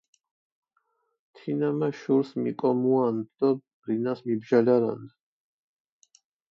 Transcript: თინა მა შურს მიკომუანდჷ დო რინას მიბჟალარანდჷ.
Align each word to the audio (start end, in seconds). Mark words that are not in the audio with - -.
თინა 1.35 1.69
მა 1.79 1.89
შურს 1.99 2.29
მიკომუანდჷ 2.43 3.25
დო 3.37 3.49
რინას 3.87 4.19
მიბჟალარანდჷ. 4.27 5.09